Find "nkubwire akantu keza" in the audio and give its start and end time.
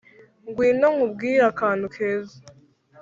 0.95-2.37